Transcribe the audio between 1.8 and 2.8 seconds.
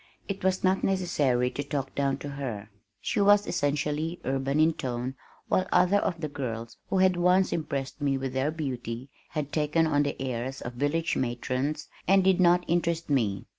down to her.